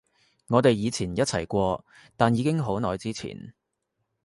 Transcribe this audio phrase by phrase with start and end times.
[0.47, 1.85] 我哋以前一齊過，
[2.17, 3.53] 但已經好耐之前